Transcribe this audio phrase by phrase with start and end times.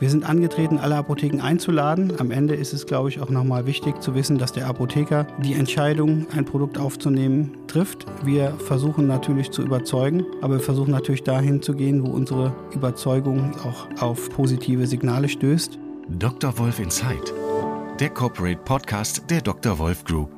[0.00, 2.14] Wir sind angetreten, alle Apotheken einzuladen.
[2.18, 5.54] Am Ende ist es, glaube ich, auch nochmal wichtig zu wissen, dass der Apotheker die
[5.54, 8.04] Entscheidung, ein Produkt aufzunehmen, trifft.
[8.24, 13.52] Wir versuchen natürlich zu überzeugen, aber wir versuchen natürlich dahin zu gehen, wo unsere Überzeugung
[13.62, 15.78] auch auf positive Signale stößt.
[16.08, 16.58] Dr.
[16.58, 17.32] Wolf Insight,
[18.00, 19.78] der Corporate Podcast der Dr.
[19.78, 20.28] Wolf Group.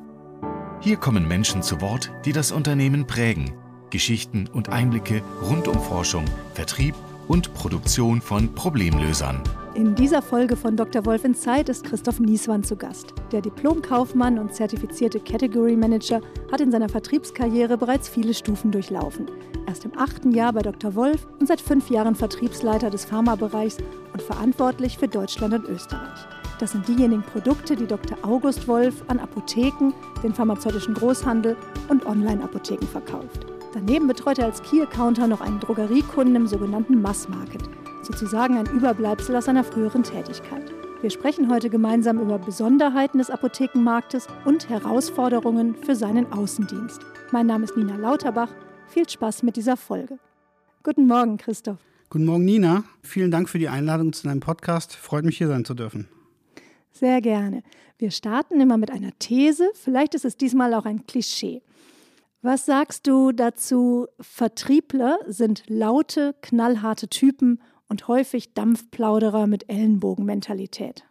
[0.81, 3.53] Hier kommen Menschen zu Wort, die das Unternehmen prägen.
[3.89, 6.93] Geschichten und Einblicke rund um Forschung, Vertrieb
[7.27, 9.41] und Produktion von Problemlösern.
[9.77, 11.05] In dieser Folge von Dr.
[11.05, 13.13] Wolf in Zeit ist Christoph Niesmann zu Gast.
[13.31, 16.19] Der Diplomkaufmann und zertifizierte Category Manager
[16.51, 19.27] hat in seiner Vertriebskarriere bereits viele Stufen durchlaufen.
[19.67, 20.95] Erst im achten Jahr bei Dr.
[20.95, 23.77] Wolf und seit fünf Jahren Vertriebsleiter des Pharmabereichs
[24.13, 26.25] und verantwortlich für Deutschland und Österreich.
[26.59, 28.17] Das sind diejenigen Produkte, die Dr.
[28.23, 31.55] August Wolf an Apotheken, den pharmazeutischen Großhandel
[31.89, 33.45] und Online-Apotheken verkauft.
[33.77, 37.61] Daneben betreut er als Key-Accounter noch einen Drogeriekunden im sogenannten Mass-Market,
[38.01, 40.73] sozusagen ein Überbleibsel aus seiner früheren Tätigkeit.
[41.01, 47.01] Wir sprechen heute gemeinsam über Besonderheiten des Apothekenmarktes und Herausforderungen für seinen Außendienst.
[47.31, 48.49] Mein Name ist Nina Lauterbach.
[48.87, 50.17] Viel Spaß mit dieser Folge.
[50.81, 51.77] Guten Morgen, Christoph.
[52.09, 52.83] Guten Morgen, Nina.
[53.03, 54.95] Vielen Dank für die Einladung zu deinem Podcast.
[54.95, 56.07] Freut mich, hier sein zu dürfen.
[56.93, 57.61] Sehr gerne.
[57.99, 59.69] Wir starten immer mit einer These.
[59.75, 61.61] Vielleicht ist es diesmal auch ein Klischee.
[62.41, 64.07] Was sagst du dazu?
[64.19, 71.03] Vertriebler sind laute, knallharte Typen und häufig Dampfplauderer mit Ellenbogenmentalität.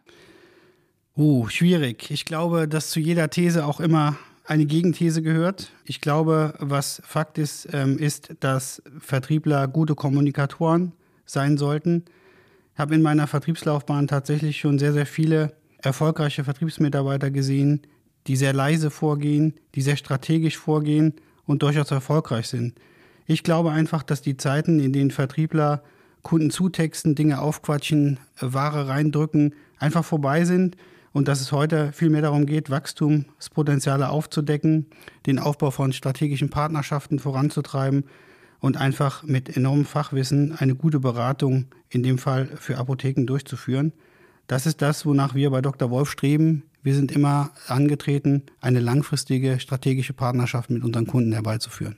[1.15, 2.11] Oh, schwierig.
[2.11, 5.71] Ich glaube, dass zu jeder These auch immer eine Gegenthese gehört.
[5.83, 10.93] Ich glaube, was Fakt ist, ähm, ist, dass Vertriebler gute Kommunikatoren
[11.25, 12.05] sein sollten.
[12.73, 17.81] Ich habe in meiner Vertriebslaufbahn tatsächlich schon sehr, sehr viele erfolgreiche Vertriebsmitarbeiter gesehen,
[18.27, 21.13] die sehr leise vorgehen, die sehr strategisch vorgehen
[21.45, 22.75] und durchaus erfolgreich sind.
[23.25, 25.83] Ich glaube einfach, dass die Zeiten, in denen Vertriebler
[26.23, 30.75] Kunden zutexten, Dinge aufquatschen, Ware reindrücken, einfach vorbei sind
[31.13, 34.87] und dass es heute viel mehr darum geht, Wachstumspotenziale aufzudecken,
[35.25, 38.03] den Aufbau von strategischen Partnerschaften voranzutreiben
[38.59, 43.93] und einfach mit enormem Fachwissen eine gute Beratung in dem Fall für Apotheken durchzuführen.
[44.47, 45.89] Das ist das, wonach wir bei Dr.
[45.91, 46.63] Wolf streben.
[46.87, 51.97] Wir sind immer angetreten, eine langfristige strategische Partnerschaft mit unseren Kunden herbeizuführen.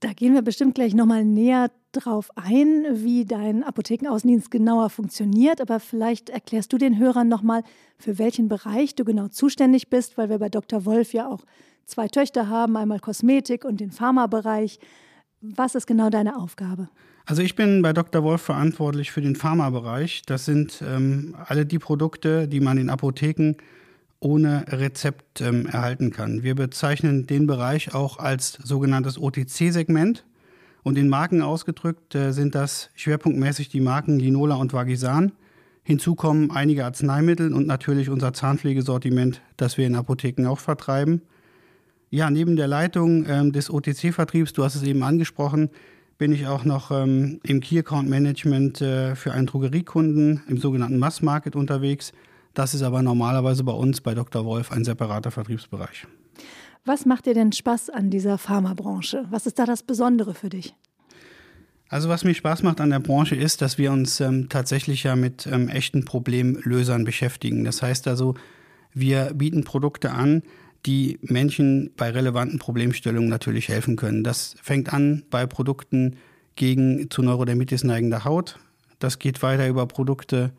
[0.00, 5.62] Da gehen wir bestimmt gleich nochmal näher drauf ein, wie dein Apothekenaußendienst genauer funktioniert.
[5.62, 7.62] Aber vielleicht erklärst du den Hörern nochmal,
[7.96, 10.84] für welchen Bereich du genau zuständig bist, weil wir bei Dr.
[10.84, 11.40] Wolf ja auch
[11.86, 14.80] zwei Töchter haben, einmal Kosmetik und den Pharmabereich.
[15.40, 16.90] Was ist genau deine Aufgabe?
[17.24, 18.22] Also ich bin bei Dr.
[18.24, 20.22] Wolf verantwortlich für den Pharmabereich.
[20.26, 23.54] Das sind ähm, alle die Produkte, die man in Apotheken
[24.18, 26.42] ohne Rezept ähm, erhalten kann.
[26.42, 30.24] Wir bezeichnen den Bereich auch als sogenanntes OTC-Segment.
[30.84, 35.32] Und in Marken ausgedrückt äh, sind das schwerpunktmäßig die Marken Linola und Vagisan.
[35.84, 41.22] Hinzu kommen einige Arzneimittel und natürlich unser Zahnpflegesortiment, das wir in Apotheken auch vertreiben.
[42.10, 45.70] Ja, neben der Leitung ähm, des OTC-Vertriebs, du hast es eben angesprochen,
[46.18, 50.98] bin ich auch noch ähm, im Key Account Management äh, für einen Drogeriekunden im sogenannten
[50.98, 52.12] Mass Market unterwegs.
[52.54, 54.44] Das ist aber normalerweise bei uns bei Dr.
[54.44, 56.06] Wolf ein separater Vertriebsbereich.
[56.84, 59.24] Was macht dir denn Spaß an dieser Pharmabranche?
[59.30, 60.74] Was ist da das Besondere für dich?
[61.88, 65.14] Also was mir Spaß macht an der Branche ist, dass wir uns ähm, tatsächlich ja
[65.14, 67.64] mit ähm, echten Problemlösern beschäftigen.
[67.64, 68.34] Das heißt also,
[68.94, 70.42] wir bieten Produkte an,
[70.86, 74.24] die Menschen bei relevanten Problemstellungen natürlich helfen können.
[74.24, 76.16] Das fängt an bei Produkten
[76.56, 78.58] gegen zu Neurodermitis neigender Haut.
[78.98, 80.52] Das geht weiter über Produkte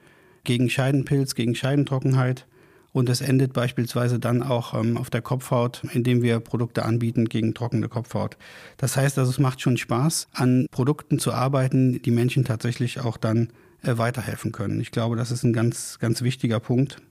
[0.43, 2.45] gegen Scheidenpilz, gegen Scheidentrockenheit.
[2.91, 7.55] Und es endet beispielsweise dann auch ähm, auf der Kopfhaut, indem wir Produkte anbieten gegen
[7.55, 8.37] trockene Kopfhaut.
[8.77, 13.17] Das heißt also, es macht schon Spaß, an Produkten zu arbeiten, die Menschen tatsächlich auch
[13.17, 13.49] dann
[13.81, 14.79] äh, weiterhelfen können.
[14.79, 17.01] Ich glaube, das ist ein ganz, ganz wichtiger Punkt.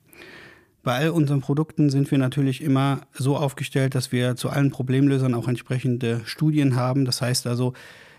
[0.82, 5.34] Bei all unseren Produkten sind wir natürlich immer so aufgestellt, dass wir zu allen Problemlösern
[5.34, 7.04] auch entsprechende Studien haben.
[7.04, 7.72] Das heißt also,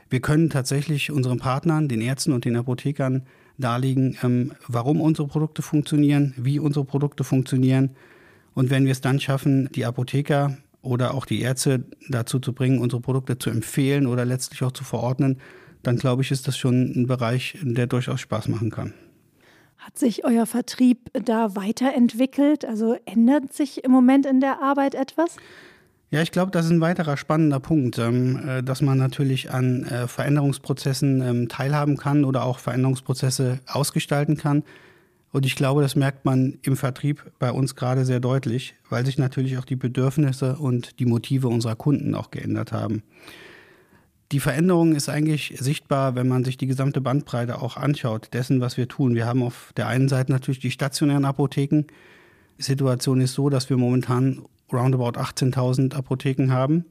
[0.09, 3.23] wir können tatsächlich unseren Partnern, den Ärzten und den Apothekern
[3.57, 7.91] darlegen, ähm, warum unsere Produkte funktionieren, wie unsere Produkte funktionieren.
[8.53, 12.79] Und wenn wir es dann schaffen, die Apotheker oder auch die Ärzte dazu zu bringen,
[12.79, 15.39] unsere Produkte zu empfehlen oder letztlich auch zu verordnen,
[15.81, 18.93] dann glaube ich, ist das schon ein Bereich, der durchaus Spaß machen kann.
[19.85, 22.63] Hat sich euer Vertrieb da weiterentwickelt?
[22.63, 25.35] Also ändert sich im Moment in der Arbeit etwas?
[26.09, 29.83] Ja, ich glaube, das ist ein weiterer spannender Punkt, ähm, äh, dass man natürlich an
[29.83, 34.63] äh, Veränderungsprozessen ähm, teilhaben kann oder auch Veränderungsprozesse ausgestalten kann.
[35.33, 39.17] Und ich glaube, das merkt man im Vertrieb bei uns gerade sehr deutlich, weil sich
[39.17, 43.03] natürlich auch die Bedürfnisse und die Motive unserer Kunden auch geändert haben.
[44.33, 48.77] Die Veränderung ist eigentlich sichtbar, wenn man sich die gesamte Bandbreite auch anschaut, dessen, was
[48.77, 49.13] wir tun.
[49.13, 51.83] Wir haben auf der einen Seite natürlich die stationären Apotheken.
[52.57, 54.41] Die Situation ist so, dass wir momentan
[54.71, 56.85] roundabout 18.000 Apotheken haben.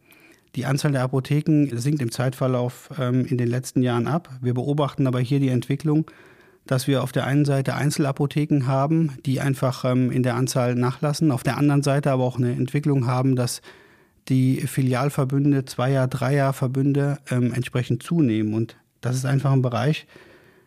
[0.55, 4.31] Die Anzahl der Apotheken sinkt im Zeitverlauf ähm, in den letzten Jahren ab.
[4.41, 6.09] Wir beobachten aber hier die Entwicklung,
[6.67, 11.33] dass wir auf der einen Seite Einzelapotheken haben, die einfach ähm, in der Anzahl nachlassen,
[11.33, 13.63] auf der anderen Seite aber auch eine Entwicklung haben, dass
[14.29, 18.55] die Filialverbünde, Zweier-, Dreier-Verbünde ähm, entsprechend zunehmen.
[18.55, 20.07] Und das ist einfach ein Bereich,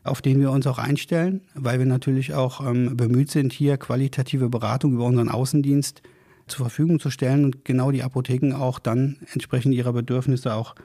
[0.04, 4.50] auf den wir uns auch einstellen, weil wir natürlich auch ähm, bemüht sind, hier qualitative
[4.50, 6.02] Beratung über unseren Außendienst
[6.48, 10.76] zur Verfügung zu stellen und genau die Apotheken auch dann entsprechend ihrer Bedürfnisse auch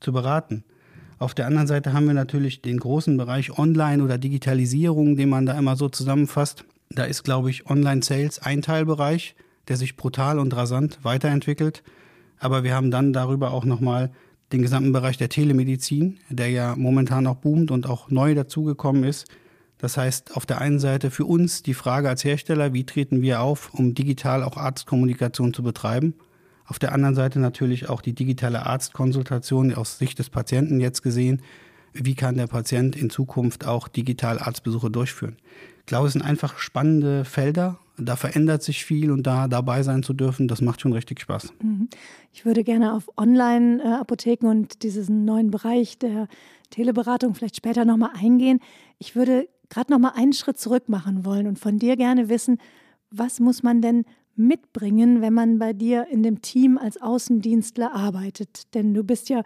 [0.00, 0.64] zu beraten.
[1.18, 5.46] Auf der anderen Seite haben wir natürlich den großen Bereich Online oder Digitalisierung, den man
[5.46, 6.64] da immer so zusammenfasst.
[6.90, 9.34] Da ist, glaube ich, Online-Sales ein Teilbereich,
[9.68, 11.82] der sich brutal und rasant weiterentwickelt.
[12.38, 14.10] Aber wir haben dann darüber auch nochmal
[14.52, 19.26] den gesamten Bereich der Telemedizin, der ja momentan auch boomt und auch neu dazugekommen ist.
[19.78, 23.40] Das heißt, auf der einen Seite für uns die Frage als Hersteller, wie treten wir
[23.40, 26.14] auf, um digital auch Arztkommunikation zu betreiben.
[26.64, 31.42] Auf der anderen Seite natürlich auch die digitale Arztkonsultation aus Sicht des Patienten jetzt gesehen.
[31.92, 35.36] Wie kann der Patient in Zukunft auch digital Arztbesuche durchführen?
[35.80, 40.02] Ich glaube, es sind einfach spannende Felder da verändert sich viel und da dabei sein
[40.02, 41.52] zu dürfen, das macht schon richtig Spaß.
[41.62, 41.88] Mhm.
[42.32, 46.28] Ich würde gerne auf Online-Apotheken und diesen neuen Bereich der
[46.70, 48.60] Teleberatung vielleicht später nochmal eingehen.
[48.98, 52.58] Ich würde gerade nochmal einen Schritt zurück machen wollen und von dir gerne wissen,
[53.10, 54.04] was muss man denn
[54.34, 58.74] mitbringen, wenn man bei dir in dem Team als Außendienstler arbeitet?
[58.74, 59.42] Denn du bist ja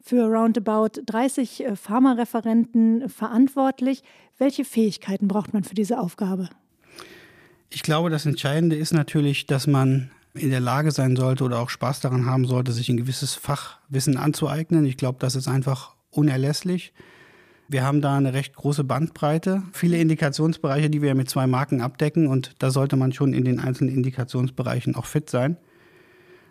[0.00, 4.02] für roundabout 30 äh, Pharmareferenten verantwortlich.
[4.36, 6.48] Welche Fähigkeiten braucht man für diese Aufgabe?
[7.74, 11.70] Ich glaube, das Entscheidende ist natürlich, dass man in der Lage sein sollte oder auch
[11.70, 14.84] Spaß daran haben sollte, sich ein gewisses Fachwissen anzueignen.
[14.84, 16.92] Ich glaube, das ist einfach unerlässlich.
[17.68, 22.26] Wir haben da eine recht große Bandbreite, viele Indikationsbereiche, die wir mit zwei Marken abdecken
[22.26, 25.56] und da sollte man schon in den einzelnen Indikationsbereichen auch fit sein.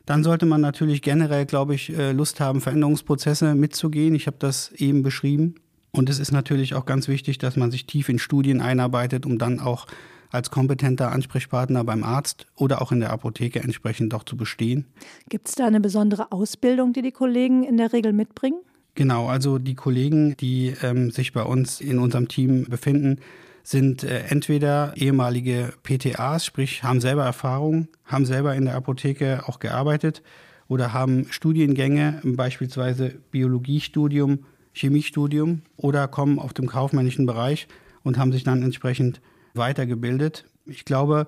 [0.08, 4.16] Dann sollte man natürlich generell, glaube ich, äh, Lust haben, Veränderungsprozesse mitzugehen.
[4.16, 5.56] Ich habe das eben beschrieben.
[5.92, 9.38] Und es ist natürlich auch ganz wichtig, dass man sich tief in Studien einarbeitet, um
[9.38, 9.86] dann auch
[10.32, 14.86] als kompetenter Ansprechpartner beim Arzt oder auch in der Apotheke entsprechend auch zu bestehen.
[15.30, 18.60] Gibt es da eine besondere Ausbildung, die die Kollegen in der Regel mitbringen?
[18.96, 23.20] Genau, also die Kollegen, die ähm, sich bei uns in unserem Team befinden,
[23.64, 29.60] sind äh, entweder ehemalige PTAs, sprich haben selber Erfahrung, haben selber in der Apotheke auch
[29.60, 30.24] gearbeitet
[30.68, 37.68] oder haben Studiengänge, beispielsweise Biologiestudium, Chemiestudium oder kommen auf dem kaufmännischen Bereich
[38.04, 39.22] und haben sich dann entsprechend
[39.54, 40.46] weitergebildet.
[40.66, 41.28] Ich glaube,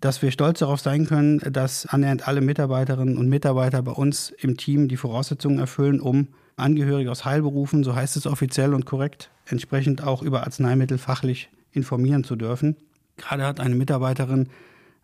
[0.00, 4.56] dass wir stolz darauf sein können, dass annähernd alle Mitarbeiterinnen und Mitarbeiter bei uns im
[4.56, 10.02] Team die Voraussetzungen erfüllen, um Angehörige aus Heilberufen, so heißt es offiziell und korrekt, entsprechend
[10.02, 12.76] auch über Arzneimittel fachlich informieren zu dürfen.
[13.16, 14.48] Gerade hat eine Mitarbeiterin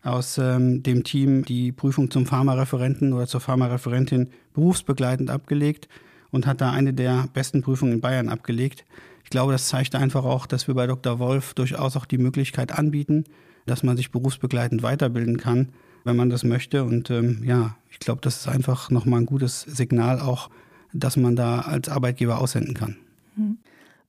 [0.03, 5.87] aus ähm, dem Team die Prüfung zum Pharmareferenten oder zur Pharmareferentin berufsbegleitend abgelegt
[6.31, 8.85] und hat da eine der besten Prüfungen in Bayern abgelegt.
[9.29, 11.19] Ich glaube, das zeigt einfach auch, dass wir bei Dr.
[11.19, 13.25] Wolf durchaus auch die Möglichkeit anbieten,
[13.67, 15.69] dass man sich berufsbegleitend weiterbilden kann,
[16.03, 16.83] wenn man das möchte.
[16.83, 20.49] Und ähm, ja, ich glaube, das ist einfach nochmal ein gutes Signal auch,
[20.93, 22.97] dass man da als Arbeitgeber aussenden kann.
[23.35, 23.59] Mhm.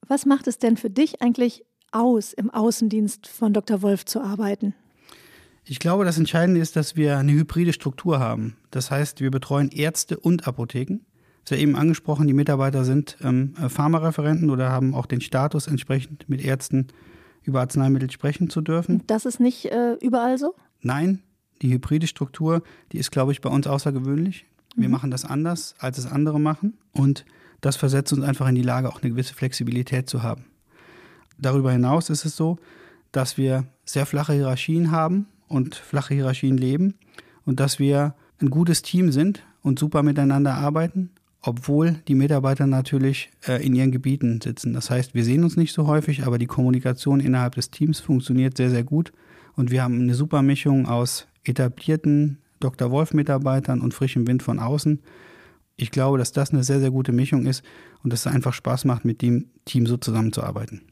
[0.08, 3.82] Was macht es denn für dich eigentlich aus, im Außendienst von Dr.
[3.82, 4.72] Wolf zu arbeiten?
[5.66, 8.56] Ich glaube, das Entscheidende ist, dass wir eine hybride Struktur haben.
[8.70, 11.00] Das heißt, wir betreuen Ärzte und Apotheken.
[11.44, 15.66] Es ist ja eben angesprochen, die Mitarbeiter sind ähm, Pharmareferenten oder haben auch den Status,
[15.66, 16.88] entsprechend mit Ärzten
[17.42, 19.02] über Arzneimittel sprechen zu dürfen.
[19.06, 20.54] Das ist nicht äh, überall so?
[20.82, 21.22] Nein,
[21.62, 24.46] die hybride Struktur, die ist, glaube ich, bei uns außergewöhnlich.
[24.76, 24.92] Wir mhm.
[24.92, 26.78] machen das anders, als es andere machen.
[26.92, 27.24] Und
[27.60, 30.46] das versetzt uns einfach in die Lage, auch eine gewisse Flexibilität zu haben.
[31.38, 32.58] Darüber hinaus ist es so,
[33.12, 36.94] dass wir sehr flache Hierarchien haben und flache Hierarchien leben
[37.44, 41.10] und dass wir ein gutes Team sind und super miteinander arbeiten
[41.42, 44.72] obwohl die Mitarbeiter natürlich äh, in ihren Gebieten sitzen.
[44.72, 48.56] Das heißt, wir sehen uns nicht so häufig, aber die Kommunikation innerhalb des Teams funktioniert
[48.56, 49.12] sehr, sehr gut.
[49.56, 52.90] Und wir haben eine super Mischung aus etablierten Dr.
[52.90, 55.00] Wolf-Mitarbeitern und frischem Wind von außen.
[55.76, 57.64] Ich glaube, dass das eine sehr, sehr gute Mischung ist
[58.02, 60.82] und dass es einfach Spaß macht, mit dem Team so zusammenzuarbeiten.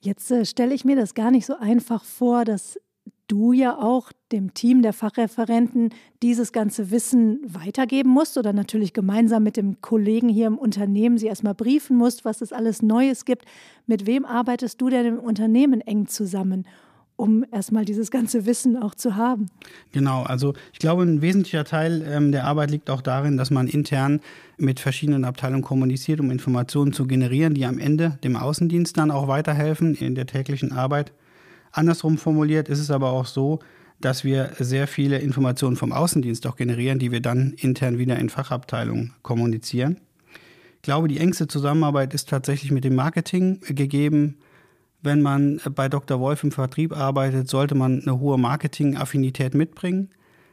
[0.00, 2.78] Jetzt äh, stelle ich mir das gar nicht so einfach vor, dass
[3.28, 5.90] du ja auch dem Team der Fachreferenten
[6.22, 11.26] dieses ganze Wissen weitergeben musst oder natürlich gemeinsam mit dem Kollegen hier im Unternehmen sie
[11.26, 13.46] erstmal briefen musst, was es alles Neues gibt.
[13.86, 16.66] Mit wem arbeitest du denn im Unternehmen eng zusammen?
[17.16, 19.46] um erstmal dieses ganze Wissen auch zu haben.
[19.92, 23.68] Genau, also ich glaube, ein wesentlicher Teil ähm, der Arbeit liegt auch darin, dass man
[23.68, 24.20] intern
[24.56, 29.28] mit verschiedenen Abteilungen kommuniziert, um Informationen zu generieren, die am Ende dem Außendienst dann auch
[29.28, 31.12] weiterhelfen in der täglichen Arbeit.
[31.74, 33.58] Andersrum formuliert ist es aber auch so,
[34.00, 38.28] dass wir sehr viele Informationen vom Außendienst auch generieren, die wir dann intern wieder in
[38.28, 40.00] Fachabteilungen kommunizieren.
[40.76, 44.36] Ich glaube, die engste Zusammenarbeit ist tatsächlich mit dem Marketing gegeben.
[45.02, 46.20] Wenn man bei Dr.
[46.20, 50.10] Wolf im Vertrieb arbeitet, sollte man eine hohe Marketing-Affinität mitbringen.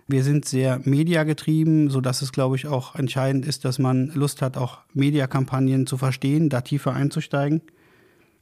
[0.07, 4.57] Wir sind sehr mediagetrieben, sodass es, glaube ich, auch entscheidend ist, dass man Lust hat,
[4.57, 7.61] auch Mediakampagnen zu verstehen, da tiefer einzusteigen.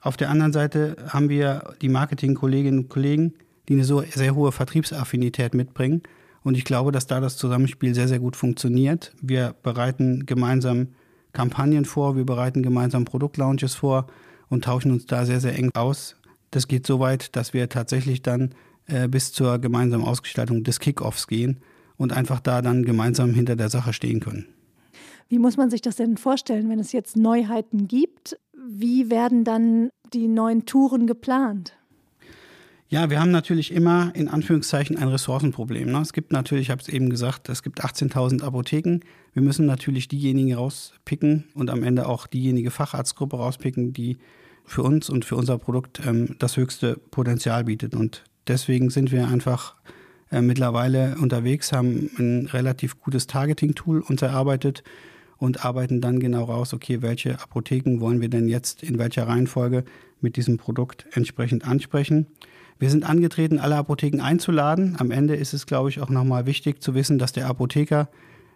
[0.01, 3.33] Auf der anderen Seite haben wir die Marketingkolleginnen und Kollegen,
[3.67, 6.03] die eine so sehr hohe Vertriebsaffinität mitbringen.
[6.41, 9.13] Und ich glaube, dass da das Zusammenspiel sehr, sehr gut funktioniert.
[9.21, 10.89] Wir bereiten gemeinsam
[11.33, 14.07] Kampagnen vor, wir bereiten gemeinsam Produktlaunches vor
[14.47, 16.15] und tauschen uns da sehr, sehr eng aus.
[16.51, 18.55] Das geht so weit, dass wir tatsächlich dann
[18.87, 21.59] äh, bis zur gemeinsamen Ausgestaltung des Kickoffs gehen
[21.97, 24.47] und einfach da dann gemeinsam hinter der Sache stehen können.
[25.27, 28.39] Wie muss man sich das denn vorstellen, wenn es jetzt Neuheiten gibt?
[28.67, 31.73] Wie werden dann die neuen Touren geplant?
[32.91, 35.91] Ja, wir haben natürlich immer in Anführungszeichen ein Ressourcenproblem.
[35.91, 36.01] Ne?
[36.01, 39.01] Es gibt natürlich, ich habe es eben gesagt, es gibt 18.000 Apotheken.
[39.33, 44.17] Wir müssen natürlich diejenigen rauspicken und am Ende auch diejenige Facharztgruppe rauspicken, die
[44.65, 47.93] für uns und für unser Produkt ähm, das höchste Potenzial bietet.
[47.93, 49.75] Und deswegen sind wir einfach
[50.31, 54.83] äh, mittlerweile unterwegs, haben ein relativ gutes Targeting-Tool uns erarbeitet
[55.39, 59.85] und arbeiten dann genau raus, okay, welche Apotheken wollen wir denn jetzt in welcher Reihenfolge
[60.21, 62.27] mit diesem Produkt entsprechend ansprechen.
[62.77, 64.95] Wir sind angetreten, alle Apotheken einzuladen.
[64.99, 68.09] Am Ende ist es, glaube ich, auch nochmal wichtig zu wissen, dass der Apotheker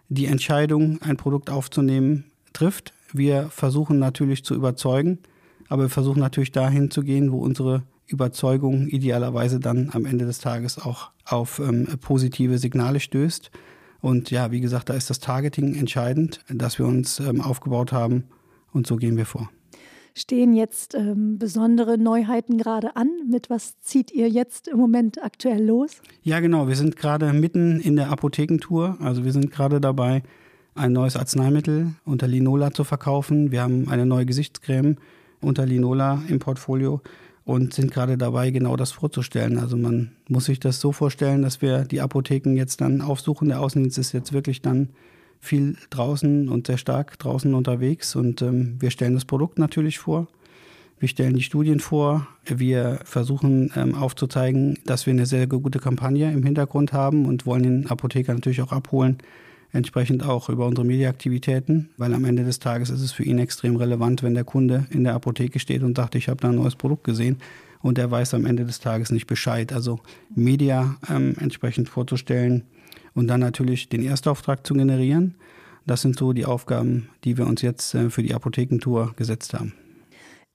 [0.08, 2.92] die Entscheidung, ein Produkt aufzunehmen, trifft.
[3.12, 5.18] Wir versuchen natürlich zu überzeugen,
[5.68, 10.38] aber wir versuchen natürlich dahin zu gehen, wo unsere Überzeugung idealerweise dann am Ende des
[10.38, 13.50] Tages auch auf ähm, positive Signale stößt.
[14.04, 18.24] Und ja, wie gesagt, da ist das Targeting entscheidend, das wir uns ähm, aufgebaut haben
[18.70, 19.48] und so gehen wir vor.
[20.14, 23.08] Stehen jetzt ähm, besondere Neuheiten gerade an?
[23.30, 26.02] Mit was zieht ihr jetzt im Moment aktuell los?
[26.22, 26.68] Ja, genau.
[26.68, 28.98] Wir sind gerade mitten in der Apothekentour.
[29.00, 30.22] Also wir sind gerade dabei,
[30.74, 33.52] ein neues Arzneimittel unter Linola zu verkaufen.
[33.52, 34.96] Wir haben eine neue Gesichtscreme
[35.40, 37.00] unter Linola im Portfolio
[37.44, 39.58] und sind gerade dabei, genau das vorzustellen.
[39.58, 43.48] Also man muss sich das so vorstellen, dass wir die Apotheken jetzt dann aufsuchen.
[43.48, 44.90] Der Außendienst ist jetzt wirklich dann
[45.40, 50.26] viel draußen und sehr stark draußen unterwegs und ähm, wir stellen das Produkt natürlich vor.
[50.98, 52.26] Wir stellen die Studien vor.
[52.46, 57.62] Wir versuchen ähm, aufzuzeigen, dass wir eine sehr gute Kampagne im Hintergrund haben und wollen
[57.62, 59.18] den Apotheker natürlich auch abholen,
[59.74, 63.76] entsprechend auch über unsere Mediaaktivitäten, weil am Ende des Tages ist es für ihn extrem
[63.76, 66.76] relevant, wenn der Kunde in der Apotheke steht und sagt, ich habe da ein neues
[66.76, 67.38] Produkt gesehen
[67.82, 69.72] und er weiß am Ende des Tages nicht Bescheid.
[69.72, 69.98] Also
[70.34, 72.62] Media ähm, entsprechend vorzustellen
[73.14, 75.34] und dann natürlich den Erstauftrag zu generieren.
[75.86, 79.74] Das sind so die Aufgaben, die wir uns jetzt äh, für die Apothekentour gesetzt haben.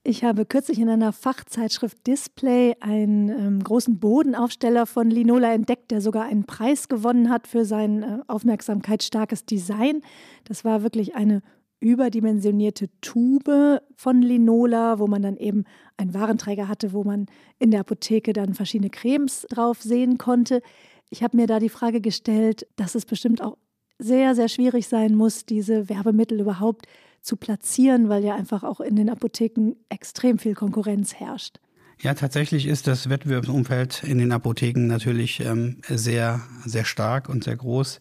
[0.09, 6.01] Ich habe kürzlich in einer Fachzeitschrift Display einen ähm, großen Bodenaufsteller von Linola entdeckt, der
[6.01, 10.01] sogar einen Preis gewonnen hat für sein äh, aufmerksamkeitsstarkes Design.
[10.45, 11.43] Das war wirklich eine
[11.79, 17.27] überdimensionierte Tube von Linola, wo man dann eben einen Warenträger hatte, wo man
[17.59, 20.63] in der Apotheke dann verschiedene Cremes drauf sehen konnte.
[21.11, 23.59] Ich habe mir da die Frage gestellt, dass es bestimmt auch
[23.99, 26.87] sehr, sehr schwierig sein muss, diese Werbemittel überhaupt
[27.21, 31.59] zu platzieren, weil ja einfach auch in den Apotheken extrem viel Konkurrenz herrscht.
[32.01, 37.57] Ja, tatsächlich ist das Wettbewerbsumfeld in den Apotheken natürlich ähm, sehr, sehr stark und sehr
[37.57, 37.99] groß.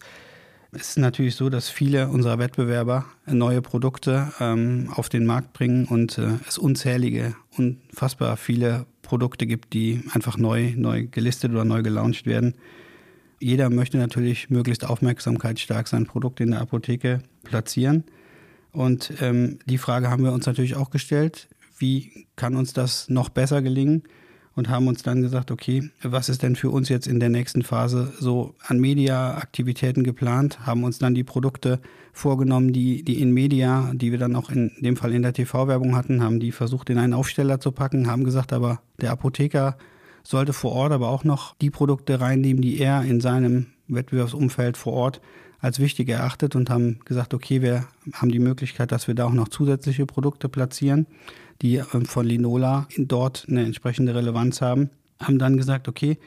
[0.71, 5.85] Es ist natürlich so, dass viele unserer Wettbewerber neue Produkte ähm, auf den Markt bringen
[5.85, 11.81] und äh, es unzählige, unfassbar viele Produkte gibt, die einfach neu, neu gelistet oder neu
[11.81, 12.53] gelauncht werden.
[13.39, 18.03] Jeder möchte natürlich möglichst aufmerksamkeitsstark sein Produkt in der Apotheke platzieren.
[18.71, 21.47] Und ähm, die Frage haben wir uns natürlich auch gestellt,
[21.77, 24.03] wie kann uns das noch besser gelingen?
[24.55, 27.61] Und haben uns dann gesagt, okay, was ist denn für uns jetzt in der nächsten
[27.61, 30.65] Phase so an Media-Aktivitäten geplant?
[30.65, 31.79] Haben uns dann die Produkte
[32.11, 35.95] vorgenommen, die, die in Media, die wir dann auch in dem Fall in der TV-Werbung
[35.95, 39.77] hatten, haben die versucht in einen Aufsteller zu packen, haben gesagt, aber der Apotheker
[40.23, 44.93] sollte vor Ort aber auch noch die Produkte reinnehmen, die er in seinem Wettbewerbsumfeld vor
[44.93, 45.21] Ort
[45.61, 49.33] als wichtig erachtet und haben gesagt, okay, wir haben die Möglichkeit, dass wir da auch
[49.33, 51.07] noch zusätzliche Produkte platzieren,
[51.61, 54.89] die ähm, von Linola dort eine entsprechende Relevanz haben.
[55.21, 56.17] Haben dann gesagt, okay,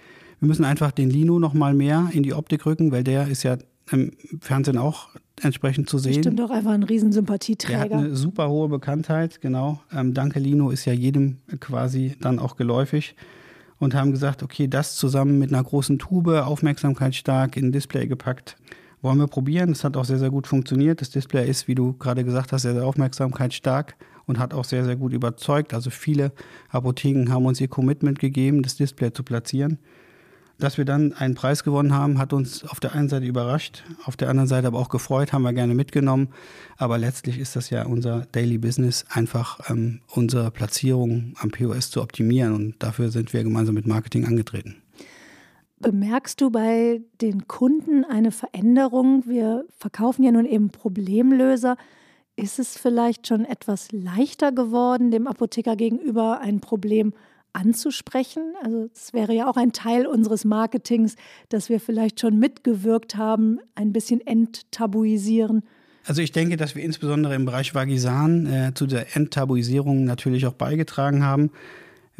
[0.40, 3.42] wir müssen einfach den Lino noch mal mehr in die Optik rücken, weil der ist
[3.42, 3.56] ja
[3.90, 5.08] im Fernsehen auch
[5.40, 6.22] entsprechend zu sehen.
[6.22, 7.88] Stimmt doch einfach ein Riesensympathieträger.
[7.88, 9.80] Der hat eine super hohe Bekanntheit, genau.
[9.92, 13.16] Ähm, Danke Lino ist ja jedem quasi dann auch geläufig
[13.78, 18.56] und haben gesagt, okay, das zusammen mit einer großen Tube, aufmerksamkeitsstark in ein Display gepackt
[19.02, 19.70] wollen wir probieren.
[19.70, 21.00] Das hat auch sehr, sehr gut funktioniert.
[21.00, 24.84] Das Display ist, wie du gerade gesagt hast, sehr, sehr aufmerksamkeitsstark und hat auch sehr,
[24.84, 25.74] sehr gut überzeugt.
[25.74, 26.32] Also viele
[26.70, 29.78] Apotheken haben uns ihr Commitment gegeben, das Display zu platzieren.
[30.58, 34.16] Dass wir dann einen Preis gewonnen haben, hat uns auf der einen Seite überrascht, auf
[34.16, 36.28] der anderen Seite aber auch gefreut, haben wir gerne mitgenommen.
[36.76, 42.00] Aber letztlich ist das ja unser Daily Business, einfach ähm, unsere Platzierung am POS zu
[42.00, 42.54] optimieren.
[42.54, 44.81] Und dafür sind wir gemeinsam mit Marketing angetreten.
[45.82, 49.24] Bemerkst du bei den Kunden eine Veränderung?
[49.26, 51.76] Wir verkaufen ja nun eben Problemlöser.
[52.36, 57.12] Ist es vielleicht schon etwas leichter geworden, dem Apotheker gegenüber ein Problem
[57.52, 58.54] anzusprechen?
[58.62, 61.16] Also es wäre ja auch ein Teil unseres Marketings,
[61.48, 65.64] dass wir vielleicht schon mitgewirkt haben, ein bisschen enttabuisieren.
[66.06, 70.54] Also ich denke, dass wir insbesondere im Bereich Vagisan äh, zu der Enttabuisierung natürlich auch
[70.54, 71.50] beigetragen haben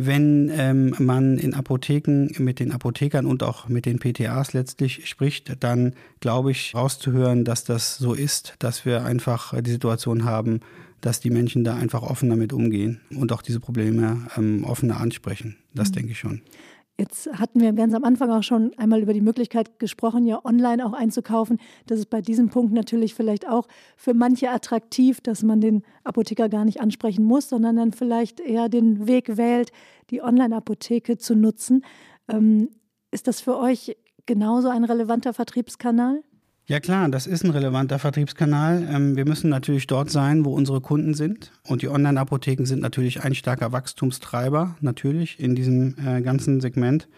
[0.06, 5.56] wenn ähm, man in Apotheken mit den Apothekern und auch mit den PTAs letztlich spricht,
[5.61, 10.61] dann glaube ich rauszuhören, dass das so ist, dass wir einfach die Situation haben,
[11.00, 15.56] dass die Menschen da einfach offen damit umgehen und auch diese Probleme ähm, offener ansprechen.
[15.75, 15.94] Das mhm.
[15.94, 16.42] denke ich schon.
[16.99, 20.85] Jetzt hatten wir ganz am Anfang auch schon einmal über die Möglichkeit gesprochen, ja online
[20.85, 21.59] auch einzukaufen.
[21.87, 26.49] Das ist bei diesem Punkt natürlich vielleicht auch für manche attraktiv, dass man den Apotheker
[26.49, 29.73] gar nicht ansprechen muss, sondern dann vielleicht eher den Weg wählt,
[30.11, 31.85] die Online-Apotheke zu nutzen.
[32.29, 32.69] Ähm,
[33.11, 33.97] ist das für euch
[34.27, 36.23] genauso ein relevanter Vertriebskanal?
[36.66, 38.88] Ja klar, das ist ein relevanter Vertriebskanal.
[38.88, 41.50] Ähm, wir müssen natürlich dort sein, wo unsere Kunden sind.
[41.66, 47.09] Und die Online-Apotheken sind natürlich ein starker Wachstumstreiber, natürlich in diesem äh, ganzen Segment.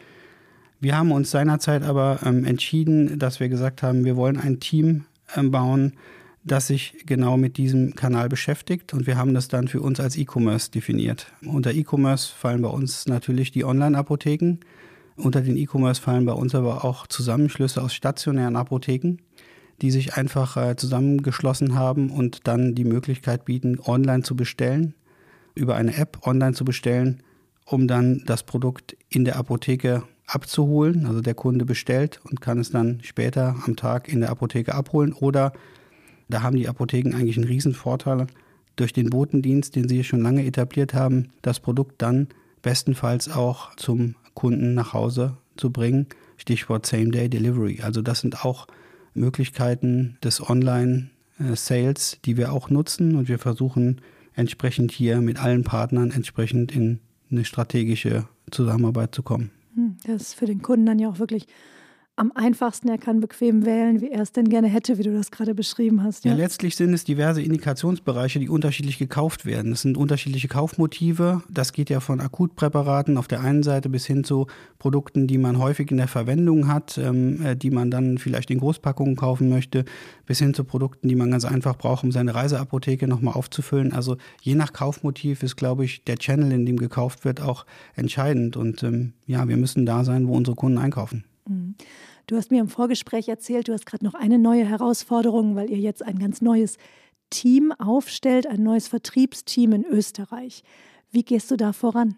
[0.80, 5.04] Wir haben uns seinerzeit aber ähm, entschieden, dass wir gesagt haben, wir wollen ein Team
[5.36, 5.92] ähm, bauen,
[6.42, 8.94] das sich genau mit diesem Kanal beschäftigt.
[8.94, 11.32] Und wir haben das dann für uns als E-Commerce definiert.
[11.44, 14.56] Unter E-Commerce fallen bei uns natürlich die Online-Apotheken.
[15.16, 19.18] Unter den E-Commerce fallen bei uns aber auch Zusammenschlüsse aus stationären Apotheken
[19.82, 24.94] die sich einfach äh, zusammengeschlossen haben und dann die Möglichkeit bieten, online zu bestellen,
[25.54, 27.22] über eine App online zu bestellen,
[27.64, 31.06] um dann das Produkt in der Apotheke abzuholen.
[31.06, 35.12] Also der Kunde bestellt und kann es dann später am Tag in der Apotheke abholen.
[35.12, 35.52] Oder
[36.28, 38.26] da haben die Apotheken eigentlich einen Riesenvorteil
[38.76, 42.28] durch den Botendienst, den sie schon lange etabliert haben, das Produkt dann
[42.62, 46.06] bestenfalls auch zum Kunden nach Hause zu bringen.
[46.36, 47.80] Stichwort Same-Day-Delivery.
[47.82, 48.66] Also das sind auch
[49.14, 54.00] Möglichkeiten des Online-Sales, die wir auch nutzen und wir versuchen
[54.34, 56.98] entsprechend hier mit allen Partnern entsprechend in
[57.30, 59.50] eine strategische Zusammenarbeit zu kommen.
[59.74, 61.46] Hm, das ist für den Kunden dann ja auch wirklich
[62.16, 65.32] am einfachsten, er kann bequem wählen, wie er es denn gerne hätte, wie du das
[65.32, 66.24] gerade beschrieben hast.
[66.24, 66.30] Ja?
[66.30, 69.72] ja, letztlich sind es diverse Indikationsbereiche, die unterschiedlich gekauft werden.
[69.72, 71.42] Es sind unterschiedliche Kaufmotive.
[71.50, 74.46] Das geht ja von Akutpräparaten auf der einen Seite bis hin zu
[74.78, 78.60] Produkten, die man häufig in der Verwendung hat, ähm, äh, die man dann vielleicht in
[78.60, 79.84] Großpackungen kaufen möchte,
[80.24, 83.92] bis hin zu Produkten, die man ganz einfach braucht, um seine Reiseapotheke nochmal aufzufüllen.
[83.92, 88.56] Also je nach Kaufmotiv ist, glaube ich, der Channel, in dem gekauft wird, auch entscheidend.
[88.56, 91.24] Und ähm, ja, wir müssen da sein, wo unsere Kunden einkaufen.
[91.48, 91.74] Mhm.
[92.26, 95.78] Du hast mir im Vorgespräch erzählt, du hast gerade noch eine neue Herausforderung, weil ihr
[95.78, 96.78] jetzt ein ganz neues
[97.30, 100.62] Team aufstellt, ein neues Vertriebsteam in Österreich.
[101.10, 102.16] Wie gehst du da voran?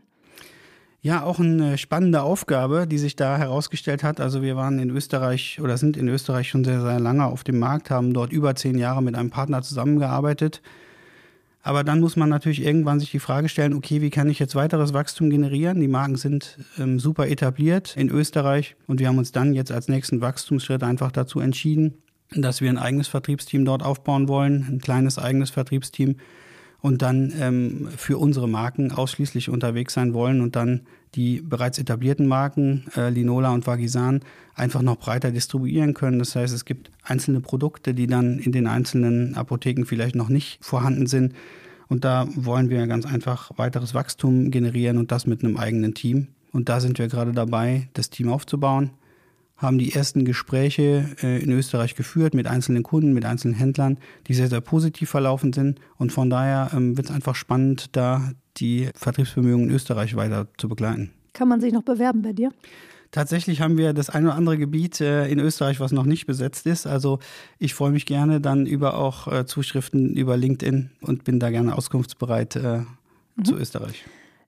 [1.01, 4.21] Ja, auch eine spannende Aufgabe, die sich da herausgestellt hat.
[4.21, 7.59] Also wir waren in Österreich oder sind in Österreich schon sehr, sehr lange auf dem
[7.59, 10.62] Markt, haben dort über zehn Jahre mit einem Partner zusammengearbeitet
[11.66, 14.55] aber dann muss man natürlich irgendwann sich die Frage stellen, okay, wie kann ich jetzt
[14.55, 15.81] weiteres Wachstum generieren?
[15.81, 19.88] Die Marken sind ähm, super etabliert in Österreich und wir haben uns dann jetzt als
[19.88, 21.94] nächsten Wachstumsschritt einfach dazu entschieden,
[22.31, 26.18] dass wir ein eigenes Vertriebsteam dort aufbauen wollen, ein kleines eigenes Vertriebsteam
[26.87, 30.83] und dann ähm, für unsere Marken ausschließlich unterwegs sein wollen und dann
[31.16, 34.20] die bereits etablierten Marken, äh, Linola und Vagisan,
[34.55, 36.20] einfach noch breiter distribuieren können.
[36.20, 40.64] Das heißt, es gibt einzelne Produkte, die dann in den einzelnen Apotheken vielleicht noch nicht
[40.64, 41.35] vorhanden sind.
[41.88, 46.29] Und da wollen wir ganz einfach weiteres Wachstum generieren und das mit einem eigenen Team.
[46.53, 48.90] Und da sind wir gerade dabei, das Team aufzubauen
[49.57, 54.35] haben die ersten Gespräche äh, in Österreich geführt mit einzelnen Kunden, mit einzelnen Händlern, die
[54.35, 55.81] sehr, sehr positiv verlaufen sind.
[55.97, 60.69] Und von daher ähm, wird es einfach spannend, da die Vertriebsbemühungen in Österreich weiter zu
[60.69, 61.11] begleiten.
[61.33, 62.51] Kann man sich noch bewerben bei dir?
[63.12, 66.66] Tatsächlich haben wir das eine oder andere Gebiet äh, in Österreich, was noch nicht besetzt
[66.66, 66.87] ist.
[66.87, 67.19] Also
[67.59, 71.77] ich freue mich gerne dann über auch äh, Zuschriften über LinkedIn und bin da gerne
[71.77, 73.45] auskunftsbereit mhm.
[73.45, 74.05] zu Österreich.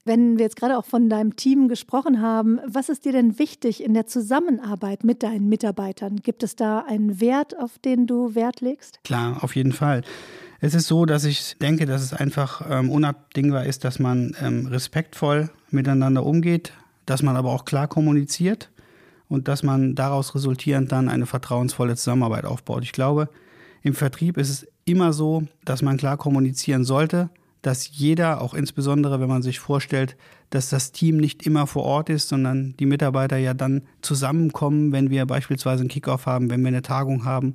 [0.08, 3.84] Wenn wir jetzt gerade auch von deinem Team gesprochen haben, was ist dir denn wichtig
[3.84, 6.16] in der Zusammenarbeit mit deinen Mitarbeitern?
[6.16, 9.04] Gibt es da einen Wert, auf den du Wert legst?
[9.04, 10.00] Klar, auf jeden Fall.
[10.60, 14.66] Es ist so, dass ich denke, dass es einfach ähm, unabdingbar ist, dass man ähm,
[14.68, 16.72] respektvoll miteinander umgeht,
[17.04, 18.70] dass man aber auch klar kommuniziert
[19.28, 22.82] und dass man daraus resultierend dann eine vertrauensvolle Zusammenarbeit aufbaut.
[22.82, 23.28] Ich glaube,
[23.82, 27.28] im Vertrieb ist es immer so, dass man klar kommunizieren sollte,
[27.62, 30.16] dass jeder, auch insbesondere wenn man sich vorstellt,
[30.50, 35.10] dass das Team nicht immer vor Ort ist, sondern die Mitarbeiter ja dann zusammenkommen, wenn
[35.10, 37.54] wir beispielsweise einen Kickoff haben, wenn wir eine Tagung haben.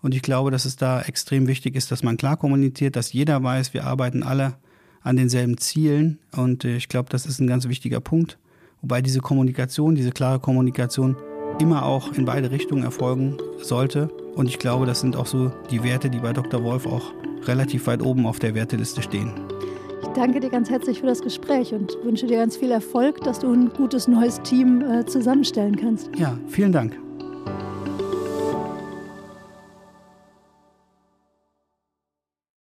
[0.00, 3.42] Und ich glaube, dass es da extrem wichtig ist, dass man klar kommuniziert, dass jeder
[3.42, 4.54] weiß, wir arbeiten alle
[5.02, 6.18] an denselben Zielen.
[6.36, 8.38] Und äh, ich glaube, das ist ein ganz wichtiger Punkt.
[8.80, 11.16] Wobei diese Kommunikation, diese klare Kommunikation
[11.58, 14.08] immer auch in beide Richtungen erfolgen sollte.
[14.36, 16.62] Und ich glaube, das sind auch so die Werte, die bei Dr.
[16.62, 17.12] Wolf auch
[17.48, 19.32] relativ weit oben auf der Werteliste stehen.
[20.02, 23.40] Ich danke dir ganz herzlich für das Gespräch und wünsche dir ganz viel Erfolg, dass
[23.40, 26.10] du ein gutes neues Team äh, zusammenstellen kannst.
[26.16, 27.07] Ja, vielen Dank.